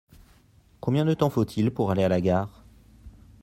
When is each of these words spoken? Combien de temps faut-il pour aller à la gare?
Combien 0.79 1.05
de 1.05 1.13
temps 1.13 1.29
faut-il 1.29 1.69
pour 1.69 1.91
aller 1.91 2.01
à 2.03 2.09
la 2.09 2.21
gare? 2.21 2.63